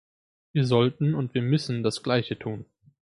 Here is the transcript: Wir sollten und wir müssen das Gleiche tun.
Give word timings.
Wir 0.53 0.65
sollten 0.65 1.13
und 1.13 1.35
wir 1.35 1.43
müssen 1.43 1.83
das 1.83 2.01
Gleiche 2.01 2.39
tun. 2.39 2.65